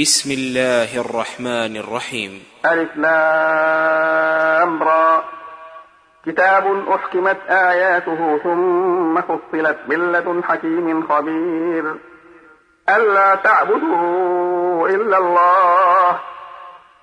بسم 0.00 0.30
الله 0.30 1.00
الرحمن 1.00 1.76
الرحيم. 1.76 2.42
ألف 2.66 2.96
لام 2.96 4.82
را. 4.82 5.24
كتاب 6.26 6.88
أحكمت 6.88 7.36
آياته 7.48 8.38
ثم 8.38 9.20
فصلت 9.20 9.78
من 9.88 10.12
لدن 10.12 10.44
حكيم 10.44 11.06
خبير. 11.06 11.96
ألا 12.88 13.34
تعبدوا 13.34 14.88
إلا 14.88 15.18
الله. 15.18 16.18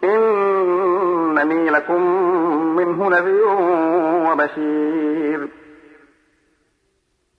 إنني 0.04 1.70
لكم 1.70 2.02
منه 2.76 3.10
نذير 3.10 3.48
وبشير. 4.32 5.48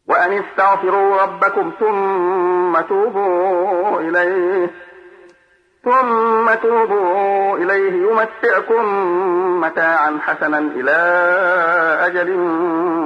وأن 0.09 0.33
استغفروا 0.33 1.23
ربكم 1.23 1.73
ثم 1.81 2.81
توبوا 2.81 4.01
إليه. 4.01 4.94
ثم 5.85 6.55
توبوا 6.55 7.57
إليه 7.57 7.93
يمتعكم 7.93 8.85
متاعا 9.61 10.19
حسنا 10.23 10.59
إلى 10.59 10.97
أجل 12.07 12.37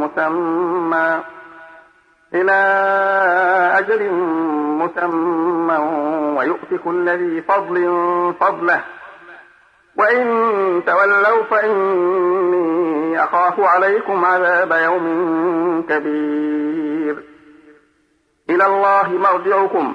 مسمى 0.02 1.20
إلى 2.34 2.52
أجل 3.78 4.10
مسمى 4.82 5.76
ويؤتك 6.38 6.86
الذي 6.86 7.42
فضل 7.42 7.74
فضله. 8.40 8.80
وإن 9.96 10.26
تولوا 10.86 11.42
فإني 11.50 13.24
أخاف 13.24 13.60
عليكم 13.60 14.24
عذاب 14.24 14.72
يوم 14.72 15.86
كبير. 15.88 17.24
إلى 18.50 18.66
الله 18.66 19.08
مرجعكم. 19.08 19.94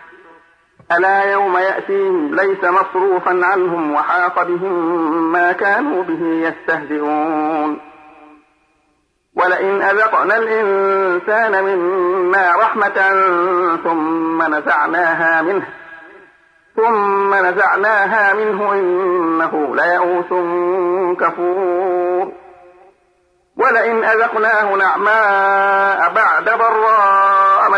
ألا 0.97 1.31
يوم 1.31 1.57
يأتيهم 1.57 2.35
ليس 2.35 2.63
مصروفا 2.63 3.39
عنهم 3.43 3.93
وحاق 3.93 4.43
بهم 4.43 5.31
ما 5.31 5.51
كانوا 5.51 6.03
به 6.03 6.23
يستهزئون. 6.23 7.79
ولئن 9.35 9.81
أذقنا 9.81 10.37
الإنسان 10.37 11.63
منا 11.63 12.51
رحمة 12.57 13.11
ثم 13.83 14.55
نزعناها 14.55 15.41
منه 15.41 15.67
ثم 16.75 17.33
نزعناها 17.33 18.33
منه 18.33 18.73
إنه 18.73 19.75
ليئوس 19.75 20.29
كفور. 21.19 22.31
ولئن 23.57 24.03
أذقناه 24.03 24.75
نعماء 24.75 26.13
بعد 26.13 26.43
ضراء 26.43 27.10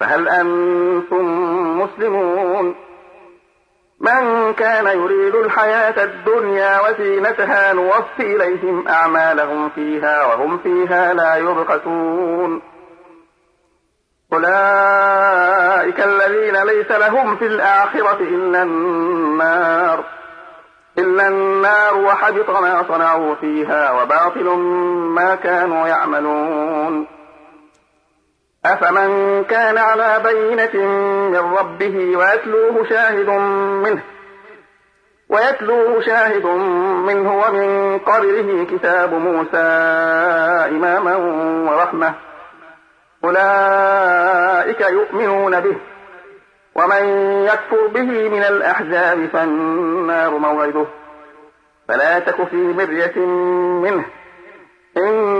فهل 0.00 0.28
أنتم 0.28 1.24
مسلمون؟ 1.80 2.74
من 4.00 4.52
كان 4.52 4.86
يريد 4.86 5.34
الحياة 5.34 6.04
الدنيا 6.04 6.80
وزينتها 6.80 7.72
نوفي 7.72 8.36
إليهم 8.36 8.88
أعمالهم 8.88 9.68
فيها 9.68 10.26
وهم 10.26 10.58
فيها 10.58 11.14
لا 11.14 11.36
يبخسون. 11.36 12.62
أولئك 14.32 16.00
الذين 16.00 16.62
ليس 16.62 16.90
لهم 16.90 17.36
في 17.36 17.46
الآخرة 17.46 18.20
إلا 18.20 18.62
النار. 18.62 20.04
إلا 20.98 21.28
النار 21.28 21.96
وحبط 21.96 22.50
ما 22.50 22.84
صنعوا 22.88 23.34
فيها 23.34 24.02
وباطل 24.02 24.44
ما 25.14 25.34
كانوا 25.34 25.88
يعملون. 25.88 27.19
أفمن 28.64 29.44
كان 29.44 29.78
على 29.78 30.20
بينة 30.24 30.86
من 31.30 31.54
ربه 31.58 32.16
ويتلوه 32.16 32.88
شاهد 32.88 33.28
منه 33.84 34.02
ويتلوه 35.28 36.00
شاهد 36.00 36.46
منه 37.06 37.38
ومن 37.38 37.98
قبله 37.98 38.66
كتاب 38.70 39.14
موسى 39.14 39.66
إماما 40.76 41.16
ورحمة 41.70 42.14
أولئك 43.24 44.80
يؤمنون 44.80 45.60
به 45.60 45.76
ومن 46.74 47.04
يكفر 47.44 47.86
به 47.86 48.28
من 48.28 48.42
الأحزاب 48.42 49.28
فالنار 49.32 50.38
موعده 50.38 50.86
فلا 51.88 52.18
تك 52.18 52.48
في 52.48 52.56
مرية 52.56 53.18
منه 53.84 54.04
إن 54.96 55.39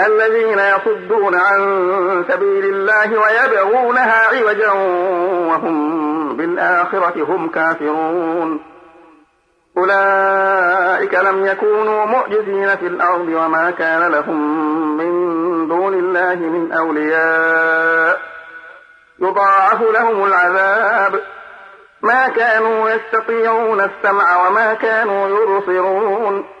الذين 0.00 0.58
يصدون 0.58 1.34
عن 1.34 2.24
سبيل 2.28 2.64
الله 2.64 3.20
ويبغونها 3.20 4.26
عوجا 4.26 4.72
وهم 5.50 6.36
بالآخرة 6.36 7.24
هم 7.24 7.48
كافرون. 7.48 8.60
أولئك 9.78 11.14
لم 11.14 11.46
يكونوا 11.46 12.04
معجزين 12.04 12.76
في 12.76 12.86
الأرض 12.86 13.28
وما 13.28 13.70
كان 13.70 14.10
لهم 14.12 14.96
من 14.96 15.68
دون 15.68 15.94
الله 15.94 16.34
من 16.34 16.72
أولياء. 16.72 18.20
يضاعف 19.20 19.82
لهم 19.82 20.24
العذاب. 20.24 21.20
ما 22.02 22.28
كانوا 22.28 22.90
يستطيعون 22.90 23.80
السمع 23.80 24.46
وما 24.46 24.74
كانوا 24.74 25.28
يبصرون. 25.28 26.55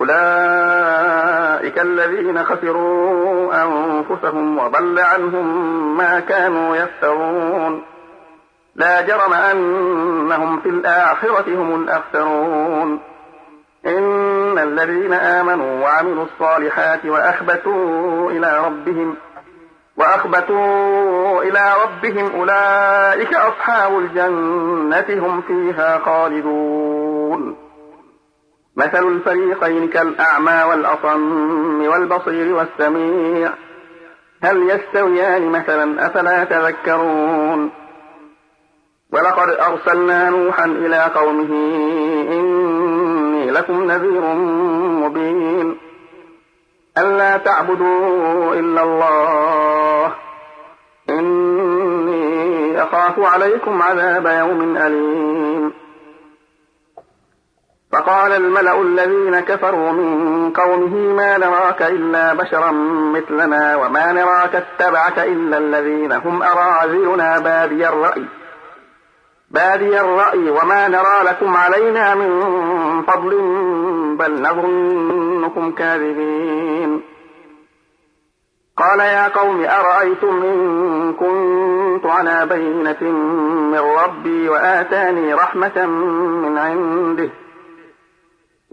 أولئك 0.00 1.78
الذين 1.78 2.44
خسروا 2.44 3.64
أنفسهم 3.64 4.58
وضل 4.58 4.98
عنهم 4.98 5.96
ما 5.96 6.20
كانوا 6.20 6.76
يفترون. 6.76 7.82
لا 8.74 9.00
جرم 9.00 9.32
أنهم 9.32 10.60
في 10.60 10.68
الآخرة 10.68 11.44
هم 11.48 11.82
الأخسرون. 11.82 13.00
إن 13.86 14.58
الذين 14.58 15.12
آمنوا 15.12 15.82
وعملوا 15.82 16.24
الصالحات 16.24 17.06
وأخبتوا 17.06 18.30
إلى 18.30 18.66
ربهم 18.66 19.16
وأخبتوا 19.96 21.42
إلى 21.42 21.74
ربهم 21.84 22.40
أولئك 22.40 23.34
أصحاب 23.34 23.98
الجنة 23.98 25.26
هم 25.26 25.40
فيها 25.40 25.98
خالدون. 25.98 27.65
مثل 28.76 29.08
الفريقين 29.08 29.88
كالأعمى 29.88 30.64
والأصم 30.70 31.86
والبصير 31.86 32.54
والسميع. 32.54 33.50
هل 34.42 34.70
يستويان 34.70 35.50
مثلا؟ 35.50 36.06
أفلا 36.06 36.44
تذكرون. 36.44 37.70
ولقد 39.12 39.48
أرسلنا 39.48 40.30
نوحا 40.30 40.64
إلى 40.64 41.10
قومه 41.14 41.50
إني 42.32 43.50
لكم 43.50 43.84
نذير 43.84 44.20
مبين. 45.04 45.76
ألا 46.98 47.36
تعبدوا 47.36 48.54
إلا 48.54 48.82
الله. 48.82 50.12
إني 51.10 52.82
أخاف 52.82 53.20
عليكم 53.20 53.82
عذاب 53.82 54.26
يوم 54.26 54.76
أليم. 54.76 55.85
فقال 57.92 58.32
الملأ 58.32 58.82
الذين 58.82 59.40
كفروا 59.40 59.92
من 59.92 60.52
قومه 60.52 61.14
ما 61.14 61.38
نراك 61.38 61.82
إلا 61.82 62.34
بشرا 62.34 62.70
مثلنا 63.14 63.76
وما 63.76 64.12
نراك 64.12 64.54
اتبعك 64.54 65.18
إلا 65.18 65.58
الذين 65.58 66.12
هم 66.12 66.42
أراذلنا 66.42 67.38
بادي 67.38 67.88
الرأي. 67.88 68.24
بادي 69.50 70.00
الرأي 70.00 70.50
وما 70.50 70.88
نرى 70.88 71.22
لكم 71.24 71.56
علينا 71.56 72.14
من 72.14 72.42
فضل 73.02 73.30
بل 74.18 74.42
نظنكم 74.42 75.72
كاذبين. 75.72 77.02
قال 78.76 79.00
يا 79.00 79.28
قوم 79.28 79.64
أرأيتم 79.64 80.42
إن 80.42 81.12
كنت 81.12 82.06
على 82.06 82.46
بينة 82.46 83.10
من 83.72 83.78
ربي 83.78 84.48
وآتاني 84.48 85.34
رحمة 85.34 85.86
من 85.86 86.58
عنده 86.58 87.30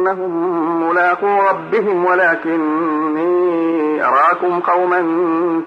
إنهم 0.00 0.88
ملاقو 0.88 1.42
ربهم 1.48 2.04
ولكني 2.04 3.30
أراكم 4.04 4.60
قوما 4.60 5.00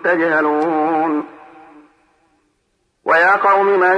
تجهلون. 0.04 1.24
ويا 3.06 3.36
قوم 3.36 3.66
من 3.66 3.98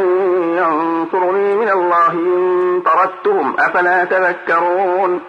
ينصرني 0.57 1.55
من 1.55 1.69
الله 1.69 2.11
إن 2.11 2.81
طردتهم 2.85 3.55
أفلا 3.59 4.03
تذكرون. 4.05 5.21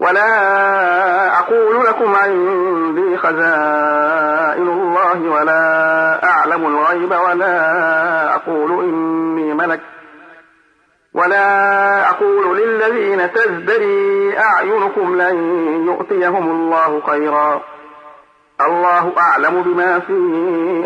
ولا 0.00 1.38
أقول 1.38 1.84
لكم 1.86 2.14
عندي 2.14 3.16
خزائن 3.16 4.68
الله 4.68 5.30
ولا 5.30 6.24
أعلم 6.24 6.66
الغيب 6.66 7.10
ولا 7.10 8.34
أقول 8.34 8.70
ملك 8.70 9.01
ولا 11.14 12.10
أقول 12.10 12.58
للذين 12.58 13.32
تزدري 13.32 14.38
أعينكم 14.38 15.22
لن 15.22 15.36
يؤتيهم 15.86 16.50
الله 16.50 17.00
خيرا. 17.00 17.62
الله 18.60 19.12
أعلم 19.18 19.62
بما 19.62 19.98
في 19.98 20.12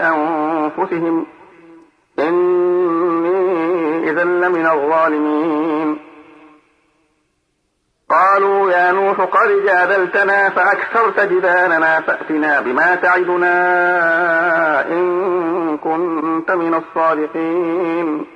أنفسهم. 0.03 1.27
إني 2.19 4.11
إذا 4.11 4.25
لمن 4.25 4.67
الظالمين. 4.67 5.99
قالوا 8.11 8.71
يا 8.71 8.93
نوح 8.93 9.21
قد 9.21 9.49
جادلتنا 9.67 10.51
فأكثرت 10.51 11.21
جدالنا 11.21 12.01
فأتنا 12.01 12.61
بما 12.61 12.95
تعدنا 12.95 13.57
إن 14.89 15.79
كنت 15.79 16.51
من 16.51 16.75
الصادقين. 16.75 18.36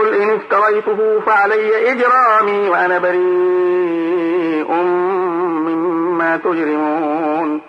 قل 0.00 0.14
إن 0.14 0.30
افتريته 0.30 1.20
فعلي 1.20 1.92
إجرامي 1.92 2.68
وأنا 2.68 2.98
بريء 2.98 4.72
مما 5.66 6.36
تجرمون 6.36 7.60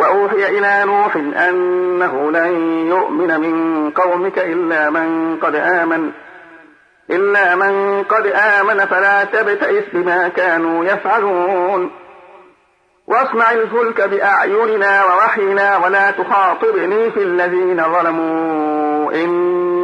وأوحي 0.00 0.58
إلى 0.58 0.82
نوح 0.84 1.16
أنه 1.16 2.30
لن 2.30 2.54
يؤمن 2.88 3.40
من 3.40 3.90
قومك 3.90 4.38
إلا 4.38 4.90
من 4.90 5.36
قد 5.42 5.54
آمن 5.54 6.10
إلا 7.10 7.54
من 7.54 8.02
قد 8.02 8.26
آمن 8.26 8.86
فلا 8.86 9.24
تبتئس 9.24 9.84
بما 9.92 10.28
كانوا 10.28 10.84
يفعلون 10.84 11.90
واصنع 13.06 13.50
الفلك 13.52 14.00
بأعيننا 14.00 15.04
ووحينا 15.04 15.76
ولا 15.76 16.10
تخاطبني 16.10 17.10
في 17.10 17.22
الذين 17.22 17.82
ظلموا 17.92 19.12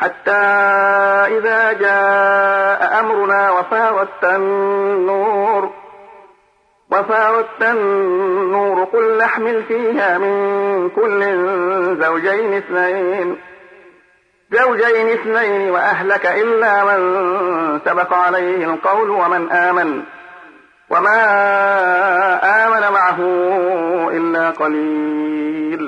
حتى 0.00 0.32
إذا 1.38 1.72
جاء 1.72 3.00
أمرنا 3.00 3.50
وفارت 3.50 4.24
النور 4.24 5.70
وفارت 6.90 7.62
النور 7.62 8.84
قل 8.84 9.18
نحمل 9.18 9.62
فيها 9.62 10.18
من 10.18 10.90
كل 10.90 11.20
زوجين 12.02 12.52
اثنين 12.52 13.36
زوجين 14.52 15.08
اثنين 15.08 15.70
وأهلك 15.70 16.26
إلا 16.26 16.84
من 16.84 17.00
سبق 17.84 18.14
عليه 18.14 18.64
القول 18.64 19.10
ومن 19.10 19.52
آمن 19.52 20.02
وما 20.90 21.24
آمن 22.66 22.92
معه 22.92 23.18
إلا 24.10 24.50
قليل. 24.50 25.87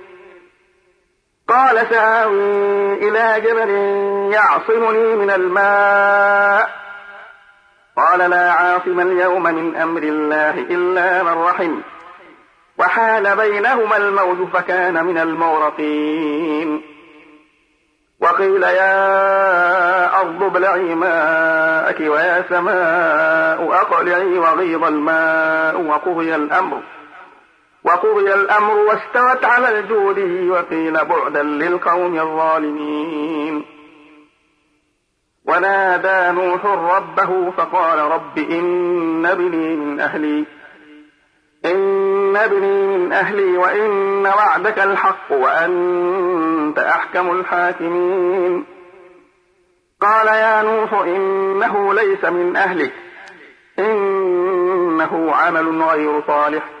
قال 1.51 1.87
سآوي 1.89 2.93
إلى 2.93 3.41
جبل 3.41 3.69
يعصمني 4.33 5.15
من 5.15 5.31
الماء. 5.31 6.69
قال 7.97 8.29
لا 8.29 8.51
عاصم 8.51 8.99
اليوم 8.99 9.43
من 9.43 9.75
أمر 9.75 10.03
الله 10.03 10.49
إلا 10.49 11.23
من 11.23 11.43
رحم. 11.43 11.81
وحال 12.77 13.35
بينهما 13.35 13.97
الموج 13.97 14.47
فكان 14.53 15.05
من 15.05 15.17
المغرقين. 15.17 16.81
وقيل 18.21 18.63
يا 18.63 20.19
أرض 20.21 20.43
ابلعي 20.43 20.95
ماءك 20.95 21.99
ويا 21.99 22.45
سماء 22.49 23.81
أقلعي 23.81 24.39
وغيض 24.39 24.83
الماء 24.83 25.81
وقضي 25.81 26.35
الأمر. 26.35 26.81
وقضي 27.83 28.33
الأمر 28.33 28.73
واستوت 28.73 29.45
على 29.45 29.79
الجود 29.79 30.19
وقيل 30.49 31.05
بعدا 31.05 31.43
للقوم 31.43 32.19
الظالمين. 32.19 33.65
ونادى 35.45 36.39
نوح 36.41 36.65
ربه 36.65 37.51
فقال 37.51 37.99
رب 37.99 38.37
إن 38.37 39.25
ابني 39.25 39.75
من 39.75 39.99
أهلي 39.99 40.45
إن 41.65 42.35
ابني 42.35 42.97
من 42.97 43.13
أهلي 43.13 43.57
وإن 43.57 44.25
وعدك 44.25 44.79
الحق 44.79 45.31
وأنت 45.31 46.79
أحكم 46.79 47.31
الحاكمين. 47.31 48.65
قال 50.01 50.27
يا 50.27 50.61
نوح 50.61 50.93
إنه 50.93 51.93
ليس 51.93 52.25
من 52.25 52.55
أهلك 52.55 52.93
إنه 53.79 55.31
عمل 55.35 55.81
غير 55.83 56.21
صالح. 56.27 56.80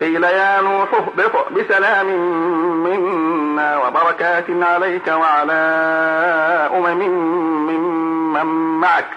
قيل 0.00 0.24
يا 0.24 0.60
نوح 0.60 0.94
اهبط 0.94 1.52
بسلام 1.52 2.06
منا 2.84 3.78
وبركات 3.78 4.44
عليك 4.50 5.08
وعلى 5.08 5.62
أمم 6.74 7.00
ممن 7.66 8.46
معك 8.80 9.08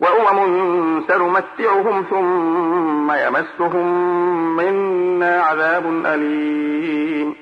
وأمم 0.00 1.02
سنمتعهم 1.08 2.04
ثم 2.10 3.12
يمسهم 3.12 3.86
منا 4.56 5.42
عذاب 5.42 6.06
أليم. 6.06 7.34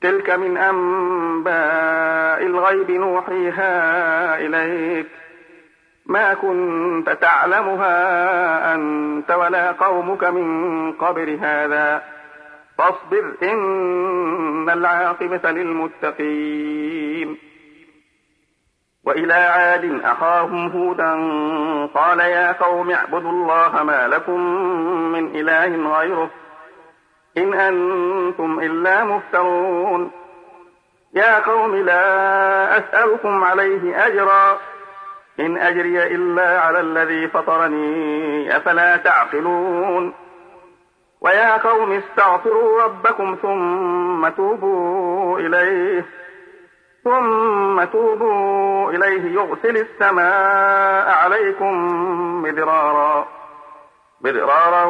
تلك 0.00 0.30
من 0.30 0.56
أنباء 0.56 2.46
الغيب 2.46 2.90
نوحيها 2.90 4.38
إليك. 4.38 5.06
ما 6.06 6.34
كنت 6.34 7.10
تعلمها 7.10 8.74
أنت 8.74 9.30
ولا 9.30 9.72
قومك 9.72 10.24
من 10.24 10.92
قبل 10.92 11.38
هذا. 11.42 12.02
فاصبر 12.78 13.34
إن 13.42 14.70
العاقبة 14.70 15.50
للمتقين. 15.50 17.38
وإلى 19.04 19.34
عاد 19.34 20.00
أخاهم 20.04 20.68
هودا 20.68 21.12
قال 21.94 22.20
يا 22.20 22.52
قوم 22.52 22.90
اعبدوا 22.90 23.30
الله 23.30 23.82
ما 23.82 24.08
لكم 24.08 24.40
من 25.12 25.36
إله 25.36 25.98
غيره 25.98 26.30
إن 27.38 27.54
أنتم 27.54 28.60
إلا 28.60 29.04
مفترون. 29.04 30.10
يا 31.14 31.38
قوم 31.38 31.76
لا 31.76 32.78
أسألكم 32.78 33.44
عليه 33.44 34.06
أجرا. 34.06 34.58
إن 35.40 35.56
أجري 35.56 36.06
إلا 36.14 36.60
على 36.60 36.80
الذي 36.80 37.28
فطرني 37.28 38.56
أفلا 38.56 38.96
تعقلون؟ 38.96 40.14
ويا 41.20 41.56
قوم 41.56 41.92
استغفروا 41.92 42.82
ربكم 42.82 43.36
ثم 43.42 44.28
توبوا 44.28 45.38
إليه 45.38 46.04
ثم 47.04 47.84
توبوا 47.84 48.90
إليه 48.90 49.34
يغسل 49.34 49.76
السماء 49.76 51.08
عليكم 51.08 51.72
مدرارا 52.42 53.26
مدرارا 54.20 54.84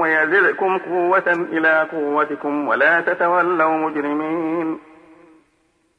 ويزدكم 0.00 0.78
قوة 0.78 1.26
إلى 1.28 1.88
قوتكم 1.92 2.68
ولا 2.68 3.00
تتولوا 3.00 3.70
مجرمين. 3.70 4.89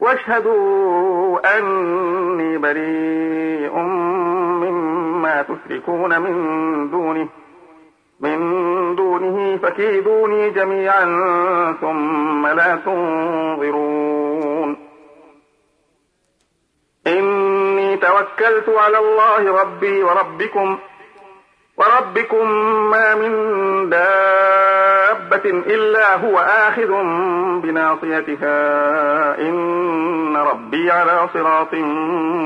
واشهدوا 0.00 1.58
أني 1.58 2.58
بريء 2.58 3.78
مما 4.62 5.42
تشركون 5.42 6.20
من 6.20 6.34
دونه 6.90 7.28
من 8.20 8.38
دونه 8.96 9.56
فكيدوني 9.56 10.50
جميعا 10.50 11.04
ثم 11.80 12.46
لا 12.46 12.76
تنظرون. 12.76 14.76
إني 17.06 17.96
توكلت 17.96 18.68
على 18.68 18.98
الله 18.98 19.60
ربي 19.62 20.02
وربكم 20.02 20.78
وربكم 21.76 22.50
ما 22.90 23.14
من 23.14 23.32
دابة 25.44 25.74
إلا 25.74 26.16
هو 26.16 26.38
آخذ 26.38 26.88
بناصيتها 27.62 29.38
إن 29.38 30.36
ربي 30.36 30.90
على 30.90 31.28
صراط 31.34 31.74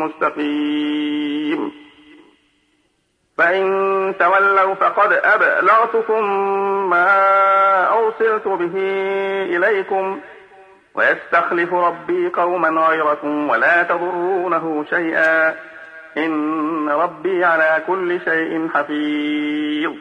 مستقيم 0.04 1.72
فإن 3.38 3.64
تولوا 4.18 4.74
فقد 4.74 5.12
أبلغتكم 5.12 6.24
ما 6.90 7.08
أرسلت 7.98 8.48
به 8.48 8.78
إليكم 9.56 10.20
ويستخلف 10.94 11.74
ربي 11.74 12.28
قوما 12.28 12.68
غيركم 12.68 13.50
ولا 13.50 13.82
تضرونه 13.82 14.84
شيئا 14.90 15.54
إن 16.16 16.88
ربي 16.88 17.44
على 17.44 17.82
كل 17.86 18.20
شيء 18.24 18.68
حفيظ 18.74 19.92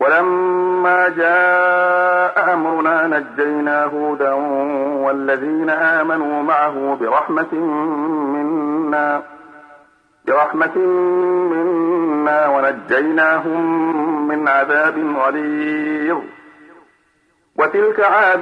ولما 0.00 1.08
جاء 1.08 2.54
أمرنا 2.54 3.06
نجينا 3.06 3.84
هودا 3.84 4.32
والذين 5.04 5.70
آمنوا 5.70 6.42
معه 6.42 6.96
برحمة 7.00 7.54
منا 8.34 9.22
برحمة 10.26 10.78
منا 11.52 12.48
ونجيناهم 12.48 14.28
من 14.28 14.48
عذاب 14.48 15.16
غليظ. 15.16 16.18
وتلك 17.58 18.00
عاد 18.00 18.40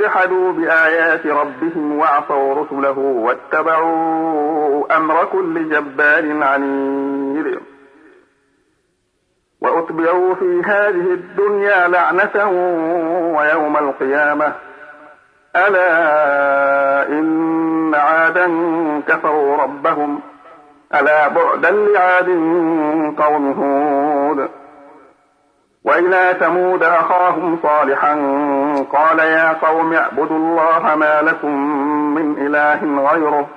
جحدوا 0.00 0.52
بآيات 0.52 1.26
ربهم 1.26 1.98
وعصوا 1.98 2.54
رسله 2.54 2.98
واتبعوا 2.98 4.96
أمر 4.96 5.24
كل 5.24 5.68
جبار 5.68 6.42
عنيد. 6.42 7.60
وأتبعوا 9.90 10.34
في 10.34 10.62
هذه 10.66 11.14
الدنيا 11.14 11.88
لعنة 11.88 12.48
ويوم 13.38 13.76
القيامة. 13.76 14.52
ألا 15.56 17.08
إن 17.08 17.94
عادا 17.94 18.46
كفروا 19.08 19.56
ربهم. 19.56 20.20
ألا 20.94 21.28
بعدا 21.28 21.70
لعاد 21.70 22.28
قوم 23.18 23.52
هود. 23.52 24.48
وإلى 25.84 26.36
ثمود 26.40 26.82
أخاهم 26.82 27.58
صالحا 27.62 28.14
قال 28.92 29.18
يا 29.18 29.52
قوم 29.52 29.92
اعبدوا 29.92 30.36
الله 30.36 30.94
ما 30.96 31.22
لكم 31.22 31.50
من 32.14 32.46
إله 32.46 33.10
غيره. 33.12 33.48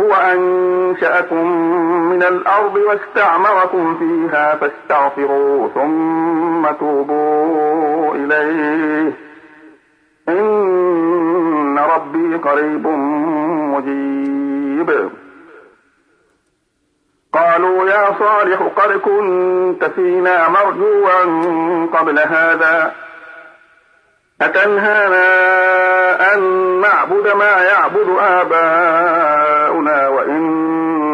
هو 0.00 0.14
أنشأكم 0.14 1.46
من 2.10 2.22
الأرض 2.22 2.76
واستعمركم 2.76 3.98
فيها 3.98 4.54
فاستغفروا 4.54 5.68
ثم 5.68 6.70
توبوا 6.80 8.14
إليه. 8.14 9.12
إن 10.28 11.78
ربي 11.78 12.36
قريب 12.36 12.86
مجيب. 13.74 15.10
قالوا 17.32 17.88
يا 17.88 18.18
صالح 18.18 18.62
قد 18.76 18.92
كنت 18.92 19.84
فينا 19.84 20.48
مرجوا 20.48 21.86
قبل 21.92 22.18
هذا 22.18 22.92
أتنهانا 24.40 25.24
أن 26.34 26.40
نعبد 26.80 27.28
ما 27.28 27.62
يعبد 27.62 28.16
آباؤنا 28.20 29.37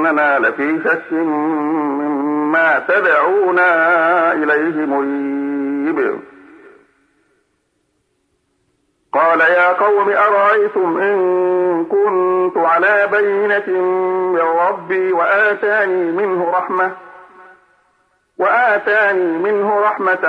وإننا 0.04 0.38
لفي 0.38 0.80
شك 0.84 1.12
مما 1.12 2.78
تدعونا 2.88 4.32
إليه 4.32 4.86
مريب. 4.86 6.20
قال 9.12 9.40
يا 9.40 9.72
قوم 9.72 10.08
أرأيتم 10.08 10.98
إن 10.98 11.84
كنت 11.84 12.56
على 12.56 13.08
بينة 13.12 13.82
من 14.32 14.40
ربي 14.40 15.12
وآتاني 15.12 16.12
منه 16.12 16.50
رحمة 16.50 16.92
وآتاني 18.38 19.38
منه 19.38 19.80
رحمة 19.80 20.24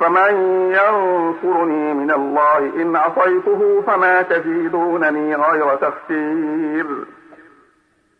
فمن 0.00 0.34
ينصرني 0.72 1.94
من 1.94 2.10
الله؟ 2.10 2.58
إن 2.58 2.96
عصيته 2.96 3.82
فما 3.86 4.22
تزيدونني 4.22 5.34
غير 5.34 5.76
تخسير. 5.76 7.15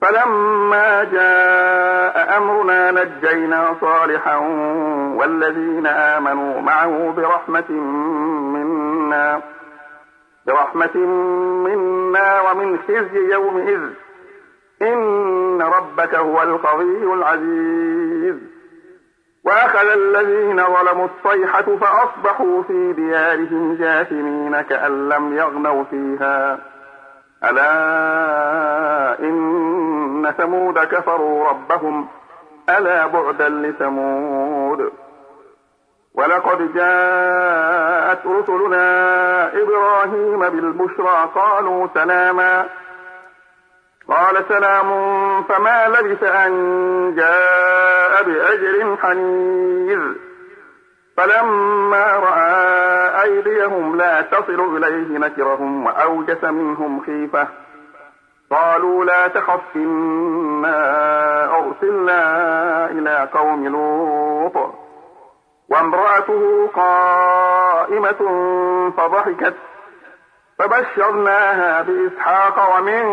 فلما 0.00 1.04
جاء 1.04 2.36
أمرنا 2.36 2.90
نجينا 2.90 3.76
صالحا 3.80 4.36
والذين 5.16 5.86
آمنوا 5.86 6.60
معه 6.60 7.14
برحمة 7.16 7.70
منا 8.52 9.40
برحمة 10.46 10.96
منا 11.66 12.40
ومن 12.40 12.78
خزي 12.78 13.32
يومئذ. 13.32 13.80
إن 14.82 15.62
ربك 15.62 16.14
هو 16.14 16.42
القوي 16.42 17.14
العزيز. 17.14 18.36
وأخذ 19.44 19.88
الذين 19.88 20.56
ظلموا 20.56 21.06
الصيحة 21.06 21.76
فأصبحوا 21.76 22.62
في 22.62 22.92
ديارهم 22.92 23.74
جاثمين 23.74 24.60
كأن 24.60 25.08
لم 25.08 25.36
يغنوا 25.36 25.84
فيها. 25.84 26.58
ألا 27.44 29.18
إن 29.20 29.69
ثمود 30.26 30.78
كفروا 30.78 31.48
ربهم 31.48 32.08
ألا 32.68 33.06
بعدا 33.06 33.48
لثمود 33.48 34.92
ولقد 36.14 36.74
جاءت 36.74 38.26
رسلنا 38.26 38.82
إبراهيم 39.62 40.38
بالبشرى 40.38 41.28
قالوا 41.34 41.86
سلاما 41.94 42.66
قال 44.08 44.44
سلام 44.48 44.90
فما 45.42 45.88
لبث 45.88 46.22
أن 46.22 46.52
جاء 47.16 48.22
بأجر 48.22 48.96
حنيذ 48.96 50.00
فلما 51.16 52.06
رأى 52.06 53.22
أيديهم 53.22 53.96
لا 53.96 54.20
تصل 54.20 54.76
إليه 54.76 55.18
نكرهم 55.18 55.86
وأوجس 55.86 56.44
منهم 56.44 57.00
خيفة 57.06 57.48
قالوا 58.50 59.04
لا 59.04 59.28
تخف 59.28 59.76
إنا 59.76 61.44
أرسلنا 61.58 62.86
إلى 62.90 63.28
قوم 63.34 63.68
لوط. 63.68 64.74
وامرأته 65.70 66.68
قائمة 66.74 68.20
فضحكت 68.96 69.54
فبشرناها 70.58 71.82
بإسحاق 71.82 72.78
ومن 72.78 73.04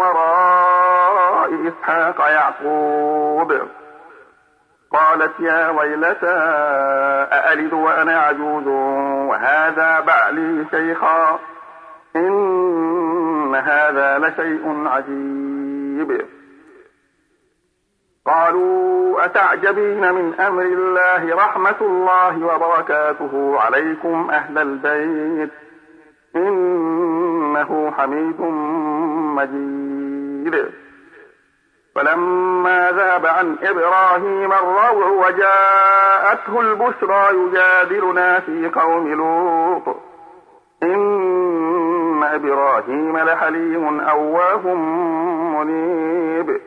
وراء 0.00 1.50
إسحاق 1.68 2.20
يعقوب. 2.20 3.52
قالت 4.92 5.40
يا 5.40 5.70
ويلتى 5.70 6.36
أألد 7.32 7.72
وأنا 7.72 8.20
عجوز 8.20 8.66
وهذا 9.28 10.00
بعلي 10.00 10.66
شيخا؟ 10.70 11.38
إن 12.16 12.32
هذا 13.56 14.18
لشيء 14.18 14.86
عجيب. 14.86 16.26
قالوا 18.26 19.24
أتعجبين 19.24 20.14
من 20.14 20.34
أمر 20.40 20.62
الله 20.62 21.36
رحمة 21.36 21.76
الله 21.80 22.46
وبركاته؟ 22.46 23.60
عليكم 23.60 24.30
أهل 24.30 24.58
البيت. 24.58 25.50
إنه 26.36 27.90
حميد 27.90 28.40
مجيد. 29.36 30.70
فلما 31.94 32.90
ذهب 32.90 33.26
عن 33.26 33.56
إبراهيم 33.62 34.52
الروع 34.52 35.26
وجاءته 35.26 36.60
البشرى 36.60 37.28
يجادلنا 37.34 38.40
في 38.40 38.68
قوم 38.68 39.12
لوط. 39.12 39.96
إن 40.82 41.25
إبراهيم 42.34 43.18
لحليم 43.18 44.00
أواه 44.00 44.74
منيب. 45.54 46.60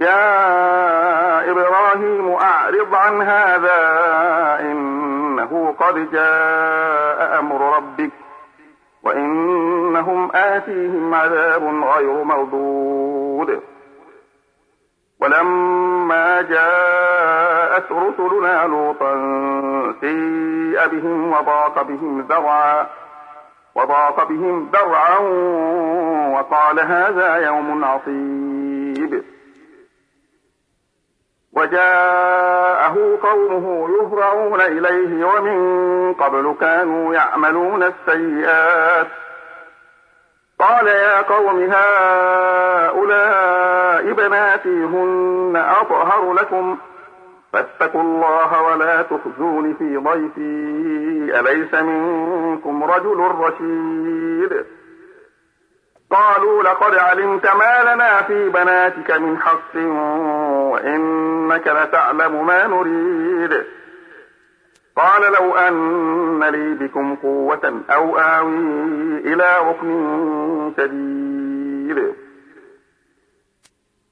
يا 0.00 1.50
إبراهيم 1.50 2.32
أعرض 2.32 2.94
عن 2.94 3.22
هذا 3.22 3.80
إنه 4.60 5.74
قد 5.78 6.10
جاء 6.12 7.38
أمر 7.38 7.76
ربك 7.76 8.12
وإنهم 9.02 10.30
آتيهم 10.34 11.14
عذاب 11.14 11.62
غير 11.84 12.24
مردود. 12.24 13.60
ولما 15.20 16.42
جاء 16.42 17.52
جاءت 17.72 17.92
رسلنا 17.92 18.66
لوطا 18.66 19.14
سيء 20.00 20.86
بهم 20.86 21.32
وضاق 21.32 21.82
بهم 21.82 22.20
ذرعا 22.20 22.86
وضاق 23.74 24.28
بهم 24.28 24.70
ذرعا 24.72 25.18
وقال 26.34 26.80
هذا 26.80 27.36
يوم 27.36 27.84
عصيب. 27.84 29.24
وجاءه 31.52 33.18
قومه 33.22 33.88
يهرعون 33.90 34.60
إليه 34.60 35.24
ومن 35.24 36.14
قبل 36.14 36.56
كانوا 36.60 37.14
يعملون 37.14 37.82
السيئات. 37.82 39.06
قال 40.58 40.86
يا 40.86 41.20
قوم 41.20 41.70
هؤلاء 41.72 43.02
بناتي 44.12 44.68
هن 44.68 45.56
أطهر 45.56 46.32
لكم 46.32 46.78
فاتقوا 47.52 48.00
الله 48.00 48.62
ولا 48.62 49.02
تخزون 49.02 49.74
في 49.74 49.96
ضيفي. 49.96 51.40
أليس 51.40 51.74
منكم 51.74 52.84
رجل 52.84 53.18
رشيد؟ 53.18 54.64
قالوا 56.10 56.62
لقد 56.62 56.94
علمت 56.94 57.46
ما 57.46 57.94
لنا 57.94 58.22
في 58.22 58.48
بناتك 58.48 59.10
من 59.10 59.38
حق 59.38 59.76
وإنك 60.72 61.68
لتعلم 61.68 62.46
ما 62.46 62.66
نريد. 62.66 63.64
قال 64.96 65.32
لو 65.32 65.56
أن 65.56 66.44
لي 66.44 66.74
بكم 66.74 67.14
قوة 67.14 67.82
أو 67.90 68.18
آوي 68.18 69.18
إلى 69.18 69.56
ركن 69.68 70.72
شديد. 70.76 72.21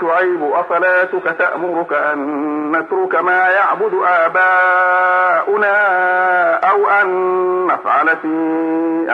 شعيب 0.00 0.42
أصلاتك 0.42 1.36
تأمرك 1.38 1.92
أن 1.92 2.70
نترك 2.72 3.14
ما 3.24 3.48
يعبد 3.48 3.94
آباؤنا 4.04 5.76
أو 6.54 6.88
أن 6.88 7.08
نفعل 7.66 8.16
في 8.16 8.28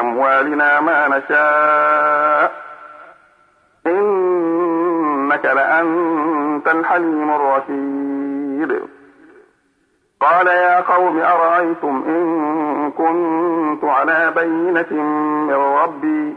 أموالنا 0.01 0.81
ما 0.81 1.09
نشاء. 1.09 2.53
إنك 3.87 5.45
لأنت 5.45 6.69
الحليم 6.69 7.31
الرشيد. 7.31 8.81
قال 10.21 10.47
يا 10.47 10.81
قوم 10.81 11.21
أرأيتم 11.21 12.05
إن 12.07 12.91
كنت 12.91 13.85
على 13.85 14.33
بينة 14.37 15.03
من 15.47 15.55
ربي؟ 15.55 16.37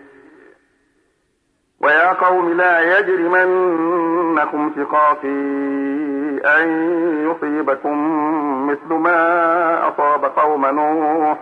ويا 1.83 2.13
قوم 2.13 2.53
لا 2.53 2.99
يجرمنكم 2.99 4.71
شقاقي 4.75 5.27
أن 6.45 6.67
يصيبكم 7.29 7.97
مثل 8.67 8.93
ما 8.93 9.87
أصاب 9.87 10.25
قوم 10.25 10.65
نوح 10.65 11.37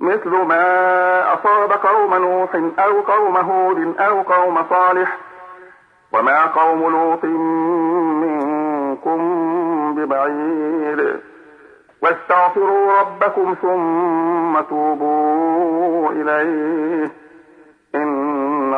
مثل 0.00 0.30
ما 0.30 1.34
أصاب 1.34 1.72
قوم 1.72 2.14
نوح 2.14 2.54
أو 2.78 3.00
قوم 3.00 3.36
هود 3.36 3.94
أو 3.98 4.22
قوم 4.22 4.64
صالح. 4.70 5.18
وما 6.12 6.44
قوم 6.46 6.90
لوط 6.90 7.24
منكم 8.24 9.18
ببعيد. 9.94 11.20
واستغفروا 12.02 13.00
ربكم 13.00 13.54
ثم 13.62 14.60
توبوا 14.60 16.10
إليه. 16.10 17.23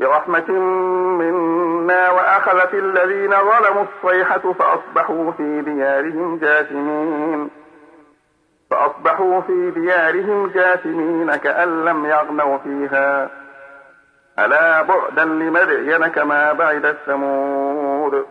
برحمة 0.00 0.50
منا 1.18 2.10
وأخذت 2.10 2.74
الذين 2.74 3.30
ظلموا 3.30 3.84
الصيحة 3.84 4.52
فأصبحوا 4.52 5.32
في 5.32 5.60
ديارهم 5.60 6.38
جاثمين. 6.38 7.50
فأصبحوا 8.70 9.40
في 9.40 9.70
ديارهم 9.70 10.46
جاثمين 10.46 11.36
كأن 11.36 11.84
لم 11.84 12.06
يغنوا 12.06 12.58
فيها. 12.58 13.30
ألا 14.38 14.82
بعدا 14.82 15.24
لمدين 15.24 16.06
كما 16.06 16.52
بعد 16.52 16.84
الثمود. 16.84 18.26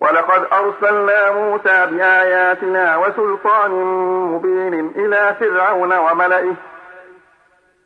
ولقد 0.00 0.46
أرسلنا 0.52 1.30
موسى 1.30 1.86
بآياتنا 1.86 2.96
وسلطان 2.96 3.70
مبين 4.34 4.92
إلى 4.96 5.36
فرعون 5.40 5.92
وملئه. 5.92 6.54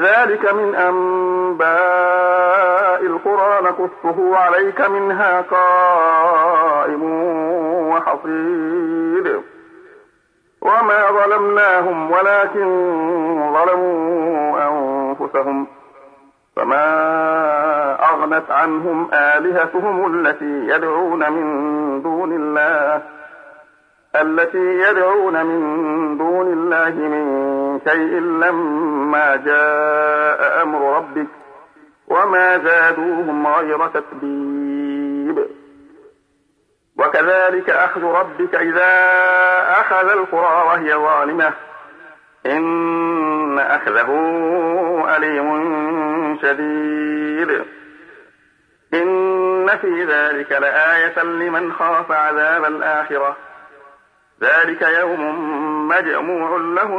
ذلك 0.00 0.54
من 0.54 0.74
أنباء 0.74 1.64
القرى 3.06 3.60
نقصه 3.62 4.36
عليك 4.36 4.80
منها 4.80 5.40
قائم 5.40 7.02
وحصيد. 7.90 9.42
وما 10.60 11.10
ظلمناهم 11.10 12.10
ولكن 12.10 12.66
ظلموا 13.52 14.58
أنفسهم. 14.68 15.66
فما 16.56 16.84
أغنت 18.10 18.50
عنهم 18.50 19.08
آلهتهم 19.12 20.14
التي 20.14 20.68
يدعون 20.74 21.32
من 21.32 22.02
دون 22.02 22.32
الله 22.32 23.02
التي 24.16 24.78
يدعون 24.88 25.46
من 25.46 26.18
دون 26.18 26.52
الله 26.52 26.90
من 26.90 27.24
شيء 27.88 28.20
لما 28.20 28.93
جاء 29.12 30.62
أمر 30.62 30.96
ربك 30.96 31.26
وما 32.08 32.58
زادوهم 32.58 33.46
غير 33.46 33.88
تتبيب. 33.88 35.46
وكذلك 36.98 37.70
أخذ 37.70 38.04
ربك 38.04 38.54
إذا 38.54 38.90
أخذ 39.80 40.08
القرى 40.08 40.66
وهي 40.66 40.94
ظالمة. 40.94 41.52
إن 42.46 43.58
أخذه 43.58 44.10
أليم 45.16 46.38
شديد. 46.42 47.64
إن 48.94 49.68
في 49.80 50.04
ذلك 50.04 50.52
لآية 50.52 51.22
لمن 51.22 51.72
خاف 51.72 52.12
عذاب 52.12 52.64
الآخرة. 52.64 53.36
ذلك 54.42 54.82
يوم 54.82 55.88
مجموع 55.88 56.56
له 56.56 56.98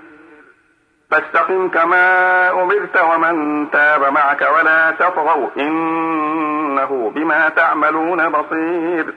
فاستقم 1.11 1.69
كما 1.69 2.49
أمرت 2.51 3.01
ومن 3.01 3.65
تاب 3.71 4.13
معك 4.13 4.41
ولا 4.57 4.91
تطغوا 4.91 5.49
إنه 5.57 7.11
بما 7.15 7.49
تعملون 7.49 8.29
بصير. 8.29 9.13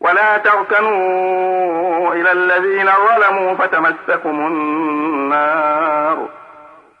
ولا 0.00 0.38
تركنوا 0.38 2.14
إلى 2.14 2.32
الذين 2.32 2.86
ظلموا 2.86 3.54
فتمسكم 3.54 4.46
النار. 4.46 6.28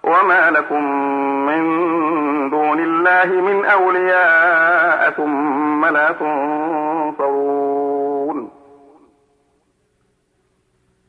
وما 0.02 0.50
لكم 0.50 0.84
من 1.46 1.62
دون 2.50 2.80
الله 2.80 3.24
من 3.24 3.64
أولياء 3.64 5.10
ثم 5.10 5.86
لا 5.86 6.12
تنصرون. 6.12 7.01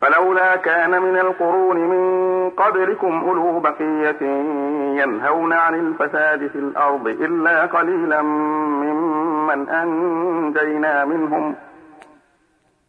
فلولا 0.00 0.56
كان 0.56 1.02
من 1.02 1.18
القرون 1.18 1.76
من 1.76 2.50
قبلكم 2.50 3.24
أولو 3.28 3.60
بقية 3.60 4.22
ينهون 5.02 5.52
عن 5.52 5.74
الفساد 5.74 6.46
في 6.46 6.58
الأرض 6.58 7.06
إلا 7.06 7.66
قليلا 7.66 8.22
ممن 8.22 9.68
أنجينا 9.68 11.04
منهم. 11.04 11.54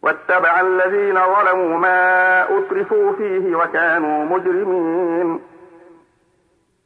واتبع 0.01 0.61
الذين 0.61 1.15
ظلموا 1.15 1.77
ما 1.77 2.43
أترفوا 2.57 3.11
فيه 3.11 3.55
وكانوا 3.55 4.25
مجرمين. 4.25 5.39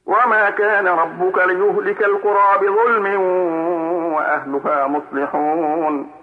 وما 0.06 0.50
كان 0.50 0.88
ربك 0.88 1.38
ليهلك 1.38 2.04
القرى 2.04 2.58
بظلم 2.62 3.22
وأهلها 4.14 4.88
مصلحون. 4.88 6.23